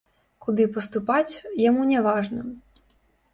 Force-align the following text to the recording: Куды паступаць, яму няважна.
Куды 0.45 0.63
паступаць, 0.77 1.33
яму 1.69 1.81
няважна. 1.93 2.41